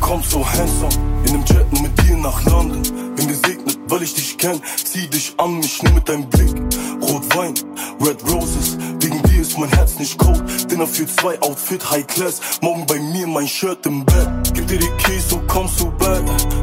[0.00, 0.94] komm so handsome.
[1.26, 2.82] In dem Jet nur mit dir nach London.
[3.16, 4.60] Bin gesegnet, weil ich dich kenn.
[4.82, 6.54] Zieh dich an mich nur mit deinem Blick.
[7.02, 7.54] Rotwein,
[8.00, 8.78] Red Roses.
[9.00, 10.42] Wegen dir ist mein Herz nicht cold.
[10.70, 12.40] Dinner für zwei, Outfit High Class.
[12.60, 14.28] Morgen bei mir mein Shirt im Bett.
[14.54, 16.22] Gib dir die Keys, so kommst du back.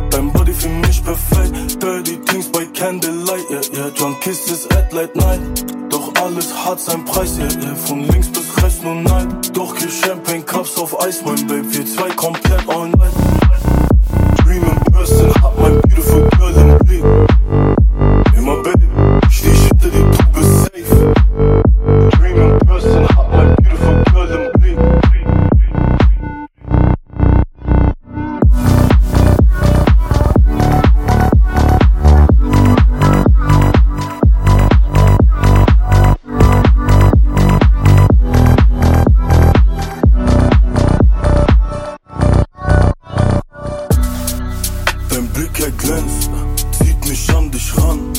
[0.10, 1.82] Dein Body für mich perfekt.
[1.82, 3.50] Dirty Things by Candlelight.
[3.50, 3.90] Yeah, yeah.
[3.92, 5.81] Drunk kisses at late night.
[6.72, 7.76] Hat seinen Preis, yeah, yeah.
[7.76, 9.28] Von links bis rechts nur nein.
[9.54, 11.66] Doch kill Champagne Cups auf Eis, mein Babe.
[11.70, 12.90] Wir zwei komplett all
[45.52, 46.30] Blick erglänzt,
[46.72, 48.14] zieht mich an dich ran.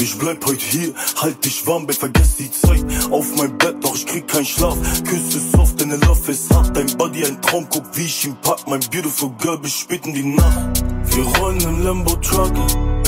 [0.00, 2.84] Ich bleib heut hier, halt dich warm, Babe, vergess die Zeit.
[3.10, 4.76] Auf mein Bett, doch ich krieg keinen Schlaf.
[5.04, 6.74] Küsse soft, deine Love ist hart.
[6.74, 8.66] Dein Body ein Traum, guck wie ich ihn pack.
[8.66, 10.82] Mein beautiful girl bis spät in die Nacht.
[11.14, 12.52] Wir rollen im Lambo Truck,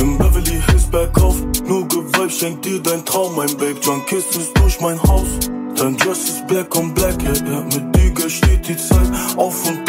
[0.01, 1.37] im Beverly Hills bergauf.
[1.67, 3.77] Nur Gewalt schenkt dir dein Traum, mein Babe.
[3.83, 5.29] Drunk Kisses durch mein Haus.
[5.77, 7.63] Dein Dress ist black on black, yeah, yeah.
[7.63, 9.82] Mit dir steht die Zeit auf und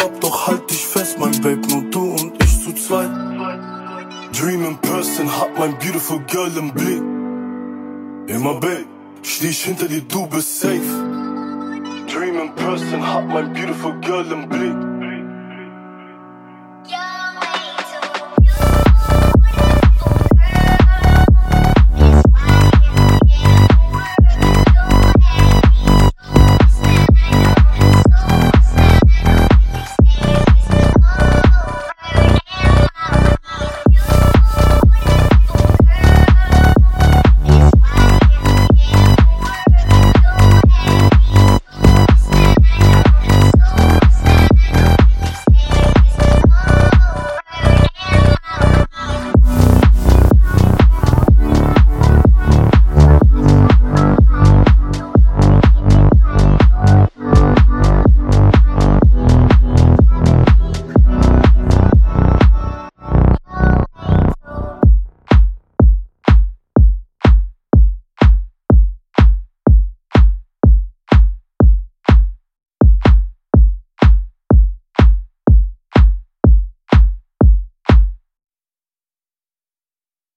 [4.44, 7.02] Dream in person, hab mein beautiful girl im Blick.
[8.28, 8.84] Immer Babe,
[9.22, 10.81] steh ich hinter dir, du bist safe.
[12.12, 14.93] Dream in person, hab mein beautiful girl im Blick.